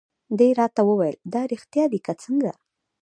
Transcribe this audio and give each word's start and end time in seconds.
دې 0.37 0.49
راته 0.59 0.81
وویل: 0.89 1.17
دا 1.33 1.41
رېښتیا 1.51 1.85
دي 1.91 1.99
که 2.05 2.13
څنګه؟ 2.23 2.51